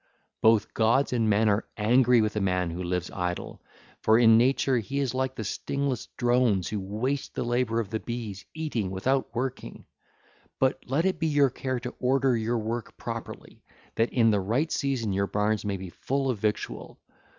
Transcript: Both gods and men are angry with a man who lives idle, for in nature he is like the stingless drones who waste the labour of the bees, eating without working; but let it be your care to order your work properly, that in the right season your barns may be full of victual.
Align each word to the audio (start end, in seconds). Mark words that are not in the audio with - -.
Both 0.41 0.73
gods 0.73 1.13
and 1.13 1.29
men 1.29 1.47
are 1.47 1.67
angry 1.77 2.21
with 2.21 2.35
a 2.35 2.41
man 2.41 2.71
who 2.71 2.81
lives 2.81 3.11
idle, 3.11 3.61
for 4.01 4.17
in 4.17 4.35
nature 4.35 4.79
he 4.79 4.97
is 4.97 5.13
like 5.13 5.35
the 5.35 5.43
stingless 5.43 6.07
drones 6.17 6.69
who 6.69 6.79
waste 6.79 7.35
the 7.35 7.43
labour 7.43 7.79
of 7.79 7.91
the 7.91 7.99
bees, 7.99 8.43
eating 8.55 8.89
without 8.89 9.35
working; 9.35 9.85
but 10.59 10.79
let 10.87 11.05
it 11.05 11.19
be 11.19 11.27
your 11.27 11.51
care 11.51 11.79
to 11.81 11.93
order 11.99 12.35
your 12.35 12.57
work 12.57 12.97
properly, 12.97 13.63
that 13.93 14.09
in 14.11 14.31
the 14.31 14.39
right 14.41 14.71
season 14.71 15.13
your 15.13 15.27
barns 15.27 15.63
may 15.65 15.77
be 15.77 15.89
full 15.91 16.31
of 16.31 16.39
victual. 16.39 16.99